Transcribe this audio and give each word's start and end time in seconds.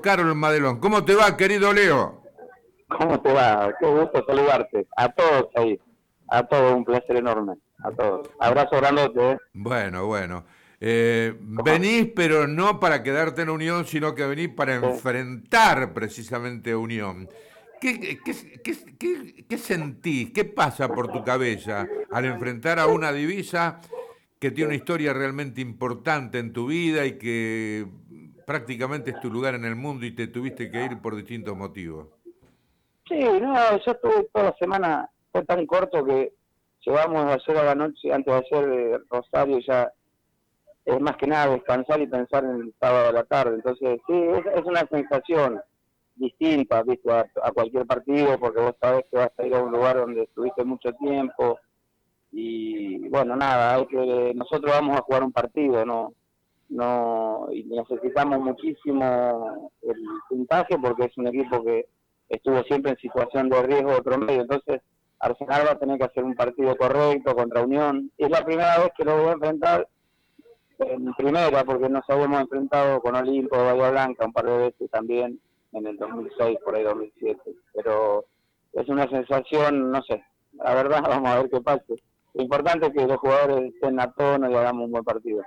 Carol 0.00 0.34
Madelón. 0.34 0.80
¿Cómo 0.80 1.04
te 1.04 1.14
va, 1.14 1.36
querido 1.36 1.72
Leo? 1.72 2.22
¿Cómo 2.88 3.20
te 3.20 3.32
va? 3.32 3.72
Qué 3.80 3.86
gusto 3.86 4.24
saludarte. 4.26 4.86
A 4.96 5.08
todos 5.08 5.48
ahí. 5.56 5.78
A 6.28 6.42
todos, 6.44 6.74
un 6.74 6.84
placer 6.84 7.16
enorme. 7.16 7.54
A 7.82 7.90
todos. 7.90 8.28
Abrazo 8.38 8.76
grandote. 8.76 9.38
Bueno, 9.52 10.06
bueno. 10.06 10.44
Eh, 10.80 11.34
venís, 11.40 12.08
pero 12.14 12.46
no 12.46 12.78
para 12.78 13.02
quedarte 13.02 13.42
en 13.42 13.50
Unión, 13.50 13.86
sino 13.86 14.14
que 14.14 14.26
venís 14.26 14.50
para 14.50 14.74
enfrentar 14.74 15.92
precisamente 15.92 16.74
Unión. 16.74 17.28
¿Qué, 17.80 18.18
qué, 18.24 19.46
qué, 19.48 19.58
sentís? 19.58 20.30
¿Qué 20.32 20.44
pasa 20.44 20.88
por 20.88 21.12
tu 21.12 21.22
cabeza 21.22 21.86
al 22.10 22.24
enfrentar 22.24 22.78
a 22.78 22.86
una 22.86 23.12
divisa 23.12 23.80
que 24.38 24.50
tiene 24.50 24.68
una 24.68 24.76
historia 24.76 25.12
realmente 25.12 25.60
importante 25.60 26.38
en 26.38 26.52
tu 26.52 26.66
vida 26.66 27.04
y 27.06 27.18
que 27.18 27.86
prácticamente 28.44 29.10
es 29.10 29.20
tu 29.20 29.30
lugar 29.30 29.54
en 29.54 29.64
el 29.64 29.76
mundo 29.76 30.06
y 30.06 30.14
te 30.14 30.26
tuviste 30.26 30.70
que 30.70 30.84
ir 30.84 31.00
por 31.00 31.16
distintos 31.16 31.56
motivos? 31.56 32.08
Sí, 33.08 33.18
no, 33.18 33.54
yo 33.84 33.92
estuve 33.92 34.28
toda 34.32 34.46
la 34.46 34.56
semana, 34.58 35.10
fue 35.30 35.44
tan 35.44 35.66
corto 35.66 36.04
que 36.04 36.32
llevamos 36.84 37.24
a 37.24 37.34
hacer 37.34 37.56
a 37.56 37.64
la 37.64 37.74
noche, 37.74 38.12
antes 38.12 38.32
de 38.32 38.40
hacer 38.40 38.68
eh, 38.68 38.98
Rosario, 39.10 39.58
ya 39.60 39.92
es 40.84 41.00
más 41.00 41.16
que 41.16 41.26
nada 41.26 41.54
descansar 41.54 42.00
y 42.00 42.06
pensar 42.06 42.44
en 42.44 42.56
el 42.62 42.74
sábado 42.80 43.06
de 43.06 43.12
la 43.12 43.24
tarde. 43.24 43.54
Entonces, 43.56 44.00
sí, 44.06 44.14
es, 44.54 44.64
una 44.64 44.86
sensación 44.86 45.60
distinta, 46.16 46.82
visto 46.82 47.12
a, 47.12 47.24
cualquier 47.52 47.86
partido, 47.86 48.38
porque 48.38 48.60
vos 48.60 48.74
sabés 48.80 49.04
que 49.10 49.16
vas 49.16 49.32
a 49.36 49.46
ir 49.46 49.54
a 49.54 49.62
un 49.62 49.72
lugar 49.72 49.96
donde 49.96 50.24
estuviste 50.24 50.64
mucho 50.64 50.92
tiempo. 50.92 51.58
Y 52.32 53.08
bueno, 53.08 53.36
nada, 53.36 53.76
hay 53.76 53.86
que, 53.86 54.32
nosotros 54.34 54.72
vamos 54.72 54.98
a 54.98 55.02
jugar 55.02 55.24
un 55.24 55.32
partido, 55.32 55.84
no 55.86 56.12
no 56.74 57.46
y 57.52 57.64
necesitamos 57.64 58.40
muchísimo 58.40 59.70
el 59.82 59.96
puntaje 60.28 60.76
porque 60.78 61.04
es 61.04 61.16
un 61.16 61.28
equipo 61.28 61.62
que 61.62 61.86
estuvo 62.28 62.62
siempre 62.64 62.92
en 62.92 62.98
situación 62.98 63.48
de 63.48 63.62
riesgo 63.62 63.92
de 63.92 64.02
promedio. 64.02 64.42
Entonces, 64.42 64.82
Arsenal 65.20 65.66
va 65.66 65.72
a 65.72 65.78
tener 65.78 65.98
que 65.98 66.04
hacer 66.04 66.24
un 66.24 66.34
partido 66.34 66.76
correcto 66.76 67.34
contra 67.34 67.62
Unión. 67.62 68.10
Es 68.18 68.28
la 68.28 68.44
primera 68.44 68.78
vez 68.78 68.90
que 68.96 69.04
lo 69.04 69.16
voy 69.16 69.28
a 69.28 69.32
enfrentar 69.32 69.88
en 70.78 71.14
primera, 71.14 71.64
porque 71.64 71.88
nos 71.88 72.04
habíamos 72.08 72.40
enfrentado 72.40 73.00
con 73.00 73.14
Olimpo, 73.14 73.56
Bahía 73.56 73.90
Blanca 73.90 74.26
un 74.26 74.32
par 74.32 74.46
de 74.46 74.58
veces 74.58 74.90
también, 74.90 75.38
en 75.72 75.86
el 75.86 75.96
2006, 75.96 76.58
por 76.64 76.74
ahí 76.74 76.82
2007. 76.82 77.40
Pero 77.72 78.24
es 78.72 78.88
una 78.88 79.08
sensación, 79.08 79.92
no 79.92 80.02
sé, 80.02 80.24
la 80.54 80.74
verdad, 80.74 81.02
vamos 81.08 81.30
a 81.30 81.40
ver 81.40 81.50
qué 81.50 81.60
pasa. 81.60 81.84
Lo 82.34 82.42
importante 82.42 82.86
es 82.88 82.92
que 82.92 83.06
los 83.06 83.18
jugadores 83.18 83.72
estén 83.72 84.00
a 84.00 84.10
tono 84.12 84.50
y 84.50 84.54
hagamos 84.54 84.86
un 84.86 84.90
buen 84.90 85.04
partido. 85.04 85.42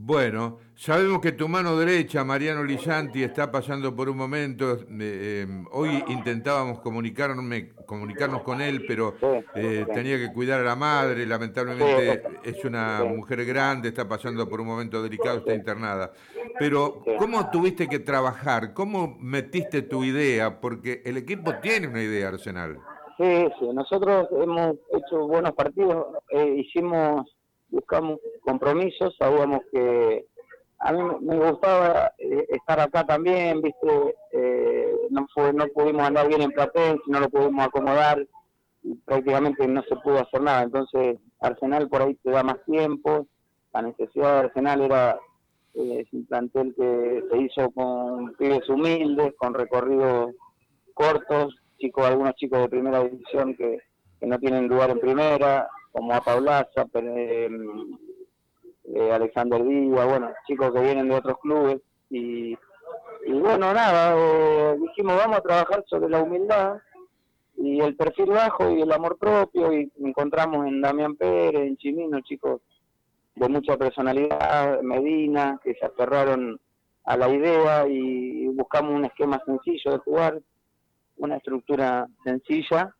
Bueno, 0.00 0.58
sabemos 0.76 1.20
que 1.20 1.32
tu 1.32 1.48
mano 1.48 1.76
derecha, 1.76 2.22
Mariano 2.22 2.62
Lisanti, 2.62 3.24
está 3.24 3.50
pasando 3.50 3.96
por 3.96 4.08
un 4.08 4.16
momento. 4.16 4.78
Eh, 5.00 5.42
em, 5.42 5.66
hoy 5.72 6.04
intentábamos 6.06 6.78
comunicarnos 6.78 8.42
con 8.44 8.60
él, 8.60 8.84
pero 8.86 9.16
eh, 9.56 9.84
tenía 9.92 10.16
que 10.16 10.32
cuidar 10.32 10.60
a 10.60 10.62
la 10.62 10.76
madre. 10.76 11.26
Lamentablemente 11.26 12.22
es 12.44 12.64
una 12.64 13.02
mujer 13.02 13.44
grande, 13.44 13.88
está 13.88 14.08
pasando 14.08 14.48
por 14.48 14.60
un 14.60 14.68
momento 14.68 15.02
delicado, 15.02 15.38
está 15.38 15.52
internada. 15.52 16.12
Pero, 16.60 17.02
¿cómo 17.18 17.50
tuviste 17.50 17.88
que 17.88 17.98
trabajar? 17.98 18.74
¿Cómo 18.74 19.16
metiste 19.18 19.82
tu 19.82 20.04
idea? 20.04 20.60
Porque 20.60 21.02
el 21.04 21.16
equipo 21.16 21.56
tiene 21.56 21.88
una 21.88 22.04
idea, 22.04 22.28
Arsenal. 22.28 22.78
Sí, 23.16 23.48
sí. 23.58 23.66
Nosotros 23.74 24.28
hemos 24.30 24.76
hecho 24.92 25.26
buenos 25.26 25.54
partidos. 25.54 26.06
Eh, 26.30 26.54
hicimos 26.64 27.26
buscamos 27.70 28.18
compromisos, 28.42 29.14
sabíamos 29.18 29.60
que 29.70 30.26
a 30.80 30.92
mí 30.92 31.00
me 31.20 31.36
gustaba 31.36 32.12
eh, 32.18 32.46
estar 32.50 32.78
acá 32.80 33.04
también, 33.04 33.60
viste, 33.60 34.16
eh, 34.32 34.92
no 35.10 35.26
fue, 35.34 35.52
no 35.52 35.66
pudimos 35.68 36.02
andar 36.02 36.28
bien 36.28 36.42
en 36.42 36.52
Platense, 36.52 37.02
no 37.06 37.20
lo 37.20 37.28
pudimos 37.28 37.66
acomodar, 37.66 38.24
y 38.84 38.94
prácticamente 38.94 39.66
no 39.66 39.82
se 39.82 39.96
pudo 39.96 40.20
hacer 40.20 40.40
nada, 40.40 40.62
entonces 40.62 41.18
Arsenal 41.40 41.88
por 41.88 42.02
ahí 42.02 42.14
te 42.22 42.30
da 42.30 42.42
más 42.42 42.64
tiempo, 42.64 43.26
la 43.72 43.82
necesidad 43.82 44.34
de 44.34 44.46
Arsenal 44.46 44.82
era 44.82 45.18
eh, 45.74 46.06
un 46.12 46.26
plantel 46.26 46.74
que 46.76 47.24
se 47.30 47.38
hizo 47.38 47.70
con 47.72 48.34
pibes 48.34 48.68
humildes, 48.68 49.34
con 49.36 49.54
recorridos 49.54 50.34
cortos, 50.94 51.56
chicos, 51.78 52.06
algunos 52.06 52.34
chicos 52.34 52.60
de 52.60 52.68
primera 52.68 53.02
división 53.02 53.54
que, 53.56 53.78
que 54.20 54.26
no 54.26 54.38
tienen 54.38 54.68
lugar 54.68 54.90
en 54.90 55.00
primera, 55.00 55.68
como 55.92 56.14
a 56.14 56.20
Paulaza, 56.20 56.86
eh, 56.94 57.48
eh, 58.94 59.12
Alexander 59.12 59.62
Díaz, 59.64 60.06
bueno, 60.08 60.32
chicos 60.46 60.72
que 60.72 60.80
vienen 60.80 61.08
de 61.08 61.14
otros 61.14 61.38
clubes. 61.40 61.80
Y, 62.10 62.56
bueno, 63.26 63.72
nada, 63.74 64.14
dijimos 64.76 65.16
vamos 65.16 65.38
a 65.38 65.42
trabajar 65.42 65.84
sobre 65.86 66.08
la 66.08 66.22
humildad 66.22 66.78
y 67.56 67.80
el 67.80 67.96
perfil 67.96 68.30
bajo 68.30 68.70
y 68.70 68.80
el 68.80 68.92
amor 68.92 69.18
propio 69.18 69.72
y 69.72 69.90
encontramos 69.98 70.66
en 70.66 70.80
Damián 70.80 71.16
Pérez, 71.16 71.62
en 71.62 71.76
Chimino, 71.76 72.20
chicos 72.20 72.62
de 73.34 73.48
mucha 73.48 73.76
personalidad, 73.76 74.80
Medina, 74.82 75.60
que 75.62 75.74
se 75.74 75.84
aferraron 75.84 76.58
a 77.04 77.16
la 77.16 77.28
idea 77.28 77.86
y 77.88 78.46
buscamos 78.48 78.94
un 78.94 79.04
esquema 79.04 79.40
sencillo 79.44 79.92
de 79.92 79.98
jugar, 79.98 80.40
una 81.16 81.36
estructura 81.36 82.06
sencilla 82.24 82.94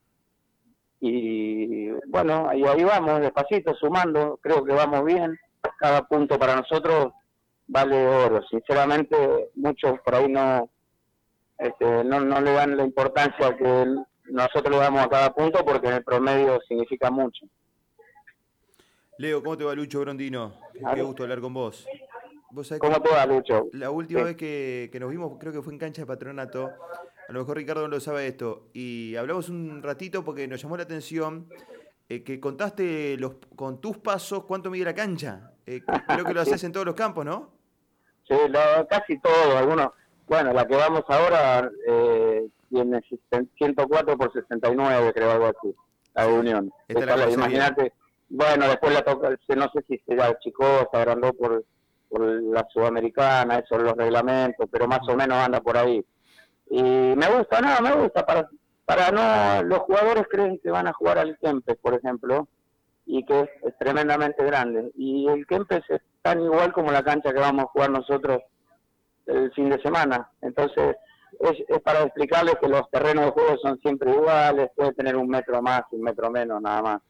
y 1.00 1.90
bueno, 2.06 2.48
ahí, 2.48 2.62
ahí 2.64 2.84
vamos, 2.84 3.20
despacito, 3.20 3.74
sumando, 3.74 4.38
creo 4.42 4.64
que 4.64 4.72
vamos 4.72 5.04
bien, 5.04 5.38
cada 5.78 6.02
punto 6.02 6.38
para 6.38 6.56
nosotros 6.56 7.12
vale 7.66 8.06
oro, 8.06 8.42
sinceramente 8.50 9.50
muchos 9.54 10.00
por 10.00 10.14
ahí 10.14 10.28
no, 10.28 10.70
este, 11.58 12.04
no, 12.04 12.20
no 12.20 12.40
le 12.40 12.52
dan 12.52 12.76
la 12.76 12.84
importancia 12.84 13.56
que 13.56 13.86
nosotros 14.30 14.70
le 14.70 14.78
damos 14.78 15.04
a 15.04 15.08
cada 15.08 15.32
punto 15.32 15.64
porque 15.64 15.88
en 15.88 15.94
el 15.94 16.04
promedio 16.04 16.60
significa 16.66 17.10
mucho. 17.10 17.46
Leo, 19.18 19.42
¿cómo 19.42 19.56
te 19.56 19.64
va 19.64 19.74
Lucho 19.74 20.00
Grondino? 20.00 20.54
Qué 20.94 21.02
gusto 21.02 21.24
hablar 21.24 21.40
con 21.40 21.52
vos. 21.52 21.86
¿Cómo 22.78 23.02
te 23.02 23.10
va 23.10 23.26
Lucho? 23.26 23.68
La 23.72 23.90
última 23.90 24.22
vez 24.22 24.36
que, 24.36 24.88
que, 24.92 25.00
nos 25.00 25.10
vimos, 25.10 25.36
creo 25.38 25.52
que 25.52 25.60
fue 25.60 25.72
en 25.72 25.78
cancha 25.78 26.02
de 26.02 26.06
patronato, 26.06 26.70
a 27.28 27.32
lo 27.32 27.40
mejor 27.40 27.58
Ricardo 27.58 27.82
no 27.82 27.88
lo 27.88 28.00
sabe 28.00 28.26
esto. 28.26 28.68
Y 28.72 29.14
hablamos 29.16 29.50
un 29.50 29.82
ratito 29.82 30.24
porque 30.24 30.48
nos 30.48 30.62
llamó 30.62 30.78
la 30.78 30.84
atención 30.84 31.46
eh, 32.08 32.24
que 32.24 32.40
contaste 32.40 33.18
los, 33.18 33.34
con 33.54 33.82
tus 33.82 33.98
pasos 33.98 34.44
cuánto 34.44 34.70
mide 34.70 34.86
la 34.86 34.94
cancha. 34.94 35.52
Eh, 35.66 35.82
creo 36.06 36.24
que 36.24 36.32
lo 36.32 36.40
haces 36.40 36.64
en 36.64 36.72
todos 36.72 36.86
los 36.86 36.94
campos, 36.94 37.26
¿no? 37.26 37.50
Sí, 38.26 38.34
casi 38.88 39.18
todo. 39.18 39.58
Algunos, 39.58 39.90
bueno, 40.26 40.54
la 40.54 40.66
que 40.66 40.74
vamos 40.74 41.02
ahora 41.08 41.70
eh, 41.86 42.48
tiene 42.70 43.02
104 43.58 44.16
por 44.16 44.32
69, 44.32 45.12
creo, 45.14 45.30
algo 45.30 45.46
así. 45.46 45.74
La 46.14 46.26
Unión. 46.28 46.72
Imagínate, 46.88 47.92
bueno, 48.30 48.68
después 48.68 48.94
la 48.94 49.04
toca, 49.04 49.28
no 49.54 49.70
sé 49.74 49.84
si 49.86 49.98
será 50.06 50.38
Chicosa, 50.38 50.88
agrandó 50.94 51.34
por, 51.34 51.62
por 52.08 52.22
la 52.22 52.66
Sudamericana, 52.72 53.58
eso, 53.58 53.78
los 53.78 53.94
reglamentos, 53.94 54.66
pero 54.72 54.88
más 54.88 55.00
o 55.08 55.14
menos 55.14 55.36
anda 55.36 55.60
por 55.60 55.76
ahí. 55.76 56.02
Y 56.70 56.82
me 56.82 57.26
gusta, 57.36 57.60
no, 57.60 57.80
me 57.80 58.02
gusta 58.02 58.24
para 58.24 58.48
para 58.88 59.10
no 59.10 59.62
los 59.64 59.80
jugadores 59.80 60.24
creen 60.30 60.58
que 60.62 60.70
van 60.70 60.86
a 60.88 60.94
jugar 60.94 61.18
al 61.18 61.36
Kempes, 61.38 61.76
por 61.76 61.92
ejemplo, 61.92 62.48
y 63.04 63.22
que 63.26 63.42
es, 63.62 63.78
tremendamente 63.78 64.42
grande. 64.42 64.90
Y 64.96 65.28
el 65.28 65.46
Kempes 65.46 65.82
es 65.90 66.00
tan 66.22 66.40
igual 66.40 66.72
como 66.72 66.90
la 66.90 67.02
cancha 67.02 67.34
que 67.34 67.38
vamos 67.38 67.64
a 67.64 67.68
jugar 67.68 67.90
nosotros 67.90 68.40
el 69.26 69.52
fin 69.52 69.68
de 69.68 69.82
semana. 69.82 70.30
Entonces, 70.40 70.96
es, 71.38 71.62
es 71.68 71.82
para 71.82 72.04
explicarles 72.04 72.54
que 72.62 72.68
los 72.68 72.90
terrenos 72.90 73.26
de 73.26 73.30
juego 73.32 73.58
son 73.58 73.78
siempre 73.80 74.10
iguales, 74.10 74.70
puede 74.74 74.94
tener 74.94 75.16
un 75.16 75.28
metro 75.28 75.60
más, 75.60 75.82
un 75.90 76.00
metro 76.00 76.30
menos, 76.30 76.62
nada 76.62 76.80
más. 76.80 77.02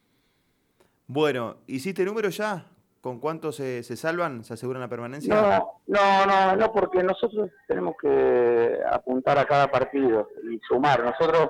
Bueno, 1.07 1.59
¿hiciste 1.69 2.05
número 2.05 2.29
ya? 2.31 2.65
¿Con 3.01 3.21
cuántos 3.21 3.57
se, 3.57 3.83
se 3.85 3.97
salvan? 3.97 4.43
¿Se 4.43 4.55
aseguran 4.55 4.83
la 4.83 4.89
permanencia? 4.89 5.35
No, 5.35 5.81
no, 5.87 6.27
no, 6.27 6.57
no, 6.57 6.73
porque 6.73 7.03
nosotros 7.03 7.51
tenemos 7.69 7.95
que 8.01 8.79
apuntar 8.91 9.39
a 9.39 9.47
cada 9.47 9.71
partido 9.71 10.29
y 10.50 10.59
sumar. 10.67 11.05
Nosotros 11.05 11.49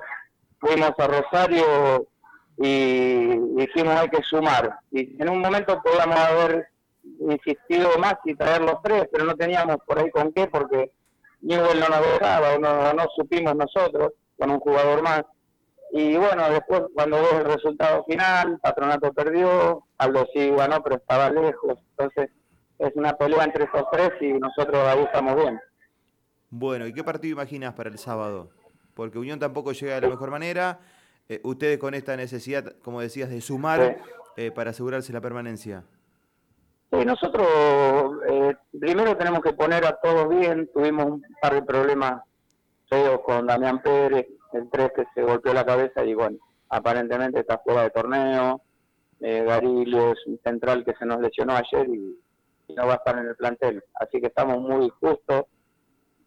fuimos 0.59 0.91
a 0.97 1.07
Rosario 1.07 2.07
y 2.57 3.37
dijimos 3.55 3.95
hay 3.95 4.09
que 4.09 4.21
sumar. 4.23 4.79
Y 4.91 5.21
en 5.21 5.29
un 5.29 5.39
momento 5.39 5.81
podíamos 5.81 6.19
haber 6.19 6.67
insistido 7.19 7.97
más 7.97 8.15
y 8.25 8.35
traer 8.35 8.61
los 8.61 8.81
tres, 8.83 9.07
pero 9.11 9.25
no 9.25 9.35
teníamos 9.35 9.77
por 9.87 9.99
ahí 9.99 10.11
con 10.11 10.31
qué, 10.31 10.47
porque 10.47 10.91
Newell 11.41 11.79
no 11.79 11.87
nos 11.87 12.01
dejaba, 12.01 12.57
no, 12.57 12.93
no 12.93 13.05
supimos 13.15 13.55
nosotros, 13.55 14.13
con 14.37 14.51
un 14.51 14.59
jugador 14.59 15.01
más. 15.01 15.23
Y 15.91 16.17
bueno, 16.17 16.49
después 16.49 16.83
cuando 16.93 17.17
ves 17.17 17.33
el 17.33 17.45
resultado 17.45 18.03
final, 18.05 18.59
Patronato 18.61 19.11
perdió, 19.13 19.83
Aldo 19.97 20.27
sí 20.33 20.49
ganó, 20.51 20.83
pero 20.83 20.97
estaba 20.97 21.29
lejos. 21.29 21.79
Entonces 21.91 22.29
es 22.77 22.91
una 22.95 23.13
pelea 23.13 23.43
entre 23.43 23.65
esos 23.65 23.83
tres 23.91 24.11
y 24.21 24.33
nosotros 24.33 24.87
ahí 24.87 25.03
estamos 25.03 25.35
bien. 25.35 25.59
Bueno, 26.49 26.87
¿y 26.87 26.93
qué 26.93 27.03
partido 27.03 27.33
imaginas 27.33 27.73
para 27.73 27.89
el 27.89 27.97
sábado? 27.97 28.49
Porque 28.93 29.19
Unión 29.19 29.39
tampoco 29.39 29.71
llega 29.71 29.95
de 29.95 30.01
la 30.01 30.09
mejor 30.09 30.31
manera. 30.31 30.79
Eh, 31.27 31.39
ustedes 31.43 31.77
con 31.77 31.93
esta 31.93 32.17
necesidad, 32.17 32.75
como 32.83 33.01
decías, 33.01 33.29
de 33.29 33.39
sumar 33.41 33.97
eh, 34.35 34.51
para 34.51 34.71
asegurarse 34.71 35.13
la 35.13 35.21
permanencia. 35.21 35.83
Sí, 36.91 37.05
nosotros 37.05 37.47
eh, 38.27 38.55
primero 38.79 39.15
tenemos 39.15 39.41
que 39.41 39.53
poner 39.53 39.85
a 39.85 39.95
todos 40.01 40.27
bien. 40.27 40.69
Tuvimos 40.73 41.05
un 41.05 41.23
par 41.39 41.53
de 41.53 41.61
problemas 41.61 42.23
feos 42.89 43.19
con 43.23 43.45
Damián 43.45 43.79
Pérez, 43.81 44.25
el 44.53 44.69
3 44.69 44.91
que 44.95 45.05
se 45.13 45.23
golpeó 45.23 45.53
la 45.53 45.65
cabeza 45.65 46.03
y 46.03 46.13
bueno, 46.13 46.37
aparentemente 46.69 47.41
está 47.41 47.59
fuera 47.59 47.83
de 47.83 47.89
torneo. 47.89 48.61
Eh, 49.19 49.43
Garillo 49.43 50.13
es 50.13 50.25
un 50.27 50.39
central 50.43 50.85
que 50.85 50.93
se 50.95 51.05
nos 51.05 51.19
lesionó 51.19 51.53
ayer 51.55 51.87
y, 51.89 52.19
no 52.75 52.85
va 52.85 52.93
a 52.93 52.97
estar 52.97 53.17
en 53.17 53.25
el 53.25 53.35
plantel. 53.35 53.83
Así 53.95 54.21
que 54.21 54.27
estamos 54.27 54.59
muy 54.59 54.89
justos, 54.99 55.45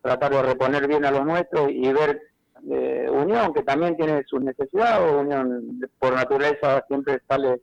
tratar 0.00 0.32
de 0.32 0.42
reponer 0.42 0.88
bien 0.88 1.04
a 1.04 1.12
los 1.12 1.24
nuestros 1.24 1.70
y 1.70 1.92
ver 1.92 2.20
eh, 2.68 3.08
Unión, 3.08 3.52
que 3.54 3.62
también 3.62 3.96
tiene 3.96 4.24
sus 4.26 4.42
necesidades. 4.42 5.12
Unión 5.12 5.80
por 6.00 6.14
naturaleza 6.14 6.84
siempre 6.88 7.20
sale 7.28 7.62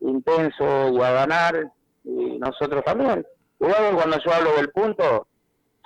intenso 0.00 0.90
y 0.90 1.00
a 1.02 1.12
ganar 1.12 1.72
y 2.04 2.38
nosotros 2.38 2.84
también. 2.84 3.26
Igual 3.60 3.94
cuando 3.94 4.18
yo 4.18 4.32
hablo 4.32 4.56
del 4.56 4.70
punto 4.70 5.26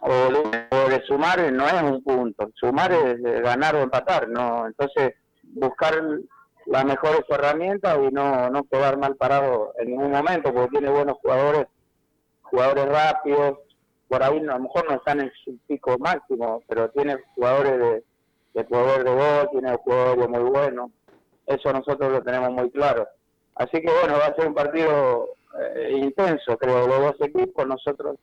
o 0.04 0.88
de, 0.88 1.02
sumar, 1.06 1.52
no 1.52 1.66
es 1.66 1.82
un 1.82 2.02
punto. 2.02 2.50
Sumar 2.54 2.92
es 2.92 3.22
ganar 3.22 3.76
o 3.76 3.82
empatar, 3.82 4.28
¿no? 4.28 4.66
Entonces, 4.66 5.14
buscar 5.44 5.94
las 6.66 6.84
mejores 6.84 7.22
herramientas 7.28 7.98
y 8.02 8.12
no, 8.12 8.50
no 8.50 8.64
quedar 8.64 8.98
mal 8.98 9.16
parado 9.16 9.72
en 9.78 9.90
ningún 9.90 10.10
momento, 10.10 10.52
porque 10.52 10.70
tiene 10.70 10.90
buenos 10.90 11.18
jugadores, 11.18 11.66
jugadores 12.42 12.86
rápidos, 12.86 13.58
por 14.08 14.22
ahí 14.22 14.38
a 14.38 14.42
lo 14.42 14.58
mejor 14.58 14.88
no 14.88 14.96
están 14.96 15.20
en 15.20 15.32
su 15.44 15.56
pico 15.68 15.96
máximo, 15.98 16.62
pero 16.66 16.90
tiene 16.90 17.16
jugadores 17.34 17.78
de, 17.78 18.04
de 18.54 18.64
poder 18.64 19.04
de 19.04 19.10
gol, 19.10 19.48
tiene 19.52 19.76
jugadores 19.76 20.28
muy 20.28 20.50
buenos. 20.50 20.90
Eso 21.46 21.72
nosotros 21.72 22.12
lo 22.12 22.22
tenemos 22.22 22.50
muy 22.50 22.70
claro. 22.70 23.06
Así 23.54 23.80
que 23.80 23.90
bueno, 24.00 24.18
va 24.18 24.26
a 24.26 24.34
ser 24.34 24.48
un 24.48 24.54
partido 24.54 25.28
eh, 25.60 25.92
intenso, 25.92 26.56
creo, 26.58 26.88
los 26.88 27.00
dos 27.00 27.28
equipos, 27.28 27.66
nosotros 27.66 28.16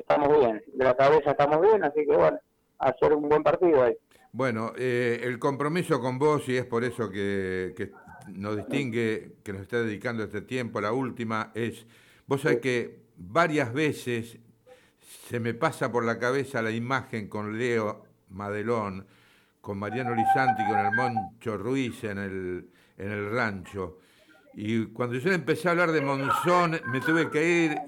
estamos 0.00 0.38
bien, 0.38 0.62
de 0.72 0.84
la 0.84 0.96
cabeza 0.96 1.30
estamos 1.30 1.60
bien, 1.60 1.84
así 1.84 2.04
que 2.06 2.16
bueno, 2.16 2.38
hacer 2.78 3.12
un 3.12 3.28
buen 3.28 3.42
partido 3.42 3.82
ahí. 3.82 3.96
Bueno, 4.32 4.72
eh, 4.76 5.20
el 5.24 5.38
compromiso 5.38 6.00
con 6.00 6.18
vos, 6.18 6.48
y 6.48 6.56
es 6.56 6.64
por 6.64 6.84
eso 6.84 7.10
que, 7.10 7.74
que, 7.76 7.92
nos 8.28 8.56
distingue, 8.56 9.36
que 9.42 9.52
nos 9.52 9.62
está 9.62 9.82
dedicando 9.82 10.24
este 10.24 10.42
tiempo, 10.42 10.80
la 10.80 10.92
última, 10.92 11.50
es, 11.54 11.86
vos 12.26 12.40
sabés 12.40 12.60
que 12.60 13.02
varias 13.16 13.72
veces 13.72 14.38
se 15.28 15.40
me 15.40 15.54
pasa 15.54 15.92
por 15.92 16.04
la 16.04 16.18
cabeza 16.18 16.62
la 16.62 16.70
imagen 16.70 17.28
con 17.28 17.58
Leo 17.58 18.04
Madelón, 18.30 19.06
con 19.60 19.78
Mariano 19.78 20.14
Lizanti, 20.14 20.62
con 20.66 20.78
el 20.78 20.92
Moncho 20.92 21.56
Ruiz 21.56 22.02
en 22.04 22.18
el, 22.18 22.68
en 22.98 23.10
el 23.10 23.30
rancho. 23.30 23.98
Y 24.54 24.86
cuando 24.86 25.16
yo 25.16 25.32
empecé 25.32 25.68
a 25.68 25.70
hablar 25.72 25.92
de 25.92 26.00
Monzón, 26.00 26.80
me 26.86 27.00
tuve 27.00 27.30
que 27.30 27.64
ir 27.64 27.78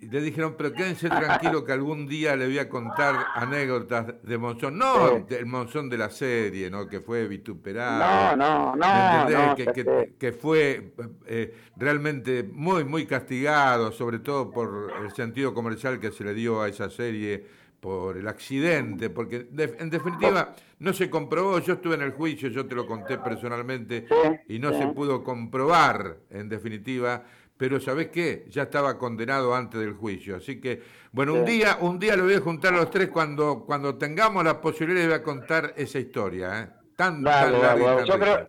y 0.00 0.06
le 0.06 0.20
dijeron, 0.22 0.54
pero 0.56 0.72
quédense 0.72 1.08
tranquilo 1.08 1.64
que 1.64 1.72
algún 1.72 2.06
día 2.06 2.34
le 2.34 2.46
voy 2.46 2.58
a 2.58 2.68
contar 2.68 3.14
anécdotas 3.34 4.22
de 4.22 4.38
Monzón. 4.38 4.78
No 4.78 5.20
del 5.28 5.44
Monzón 5.44 5.90
de 5.90 5.98
la 5.98 6.08
serie, 6.08 6.70
¿no? 6.70 6.86
Que 6.86 7.00
fue 7.00 7.28
vituperado. 7.28 8.36
No, 8.36 8.76
no, 8.76 9.26
no. 9.28 9.54
que, 9.54 10.32
fue 10.32 10.94
eh, 11.26 11.54
realmente 11.76 12.42
muy, 12.42 12.84
muy 12.84 13.04
castigado, 13.04 13.92
sobre 13.92 14.20
todo 14.20 14.50
por 14.50 14.92
el 15.02 15.10
sentido 15.12 15.52
comercial 15.52 16.00
que 16.00 16.10
se 16.10 16.24
le 16.24 16.32
dio 16.32 16.62
a 16.62 16.68
esa 16.68 16.88
serie 16.88 17.60
por 17.80 18.16
el 18.16 18.28
accidente, 18.28 19.10
porque 19.10 19.48
en 19.78 19.90
definitiva 19.90 20.54
no 20.78 20.92
se 20.92 21.08
comprobó, 21.08 21.58
yo 21.60 21.74
estuve 21.74 21.94
en 21.94 22.02
el 22.02 22.12
juicio, 22.12 22.48
yo 22.50 22.66
te 22.66 22.74
lo 22.74 22.86
conté 22.86 23.18
personalmente, 23.18 24.06
y 24.48 24.58
no 24.58 24.72
se 24.72 24.86
pudo 24.88 25.24
comprobar 25.24 26.18
en 26.30 26.48
definitiva, 26.48 27.24
pero 27.60 27.78
¿sabés 27.78 28.08
qué? 28.08 28.46
Ya 28.48 28.62
estaba 28.62 28.96
condenado 28.96 29.54
antes 29.54 29.78
del 29.78 29.92
juicio, 29.92 30.36
así 30.36 30.58
que, 30.58 30.80
bueno, 31.12 31.34
un 31.34 31.44
día 31.44 31.76
un 31.82 31.98
día 31.98 32.16
lo 32.16 32.24
voy 32.24 32.32
a 32.32 32.40
juntar 32.40 32.72
a 32.72 32.78
los 32.78 32.90
tres 32.90 33.10
cuando, 33.10 33.66
cuando 33.66 33.98
tengamos 33.98 34.42
la 34.42 34.62
posibilidad 34.62 35.10
de 35.10 35.22
contar 35.22 35.74
esa 35.76 35.98
historia, 35.98 36.58
¿eh? 36.58 36.68
Tan, 36.96 37.22
tan, 37.22 37.52
rica. 37.52 38.48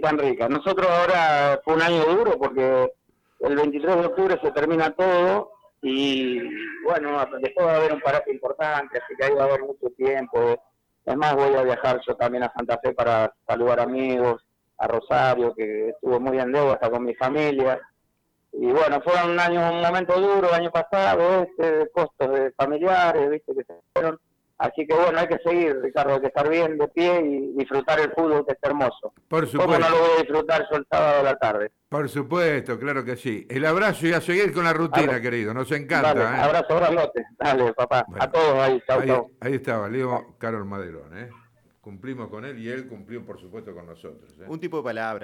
tan 0.00 0.18
rica. 0.18 0.48
Nosotros 0.48 0.88
ahora 0.88 1.60
fue 1.62 1.74
un 1.74 1.82
año 1.82 2.02
duro 2.06 2.38
porque 2.38 2.90
el 3.40 3.56
23 3.56 3.96
de 3.96 4.06
octubre 4.06 4.40
se 4.42 4.50
termina 4.52 4.90
todo 4.92 5.52
y 5.82 6.40
bueno, 6.82 7.22
después 7.42 7.66
va 7.66 7.74
a 7.74 7.76
haber 7.76 7.92
un 7.92 8.00
paraje 8.00 8.32
importante, 8.32 9.00
así 9.04 9.14
que 9.18 9.24
ahí 9.26 9.34
va 9.34 9.42
a 9.42 9.48
haber 9.48 9.60
mucho 9.60 9.90
tiempo. 9.98 10.64
Es 11.04 11.16
más, 11.16 11.34
voy 11.36 11.54
a 11.56 11.62
viajar 11.62 12.00
yo 12.06 12.16
también 12.16 12.44
a 12.44 12.52
Santa 12.56 12.78
Fe 12.82 12.94
para 12.94 13.34
saludar 13.46 13.80
amigos, 13.80 14.42
a 14.78 14.86
Rosario, 14.86 15.54
que 15.54 15.90
estuvo 15.90 16.18
muy 16.18 16.38
en 16.38 16.52
deuda 16.52 16.72
hasta 16.72 16.90
con 16.90 17.04
mi 17.04 17.14
familia. 17.16 17.78
Y 18.60 18.66
bueno, 18.72 19.00
fueron 19.00 19.30
un 19.30 19.40
año, 19.40 19.72
un 19.72 19.80
momento 19.80 20.20
duro 20.20 20.48
el 20.50 20.54
año 20.54 20.70
pasado, 20.70 21.44
este, 21.44 21.78
de 21.78 21.90
costos 21.90 22.30
de 22.30 22.52
familiares, 22.52 23.30
viste, 23.30 23.54
que 23.54 23.64
se 23.64 23.74
fueron 23.94 24.20
Así 24.60 24.86
que 24.86 24.94
bueno, 24.94 25.18
hay 25.18 25.26
que 25.26 25.38
seguir, 25.38 25.80
Ricardo, 25.80 26.12
hay 26.12 26.20
que 26.20 26.26
estar 26.26 26.46
bien 26.46 26.76
de 26.76 26.86
pie 26.88 27.18
y 27.24 27.56
disfrutar 27.56 27.98
el 27.98 28.12
fútbol 28.12 28.44
que 28.44 28.52
es 28.52 28.58
hermoso. 28.60 29.14
Por 29.26 29.46
supuesto. 29.46 29.72
¿Cómo 29.72 29.78
no 29.78 29.88
lo 29.88 30.02
voy 30.02 30.10
a 30.18 30.20
disfrutar 30.20 30.66
yo 30.70 30.76
el 30.76 30.86
sábado 30.90 31.20
a 31.20 31.22
la 31.22 31.36
tarde? 31.38 31.72
Por 31.88 32.06
supuesto, 32.10 32.78
claro 32.78 33.02
que 33.02 33.16
sí. 33.16 33.46
El 33.48 33.64
abrazo 33.64 34.06
y 34.06 34.12
a 34.12 34.20
seguir 34.20 34.52
con 34.52 34.64
la 34.64 34.74
rutina, 34.74 35.18
querido. 35.22 35.54
Nos 35.54 35.72
encanta. 35.72 36.12
Dale, 36.12 36.36
¿eh? 36.36 36.40
Abrazo 36.42 36.76
grandote. 36.76 37.24
Dale, 37.38 37.72
papá. 37.72 38.04
a 38.18 38.30
todos 38.30 38.58
ahí. 38.58 38.82
Chau, 38.86 39.00
ahí, 39.00 39.10
ahí 39.40 39.54
estaba, 39.54 39.88
Leo 39.88 40.36
Carol 40.36 40.66
Madelón. 40.66 41.16
¿eh? 41.16 41.30
Cumplimos 41.80 42.28
con 42.28 42.44
él 42.44 42.58
y 42.58 42.68
él 42.68 42.86
cumplió, 42.86 43.24
por 43.24 43.40
supuesto, 43.40 43.74
con 43.74 43.86
nosotros. 43.86 44.30
¿eh? 44.38 44.44
Un 44.46 44.60
tipo 44.60 44.76
de 44.76 44.82
palabra. 44.82 45.18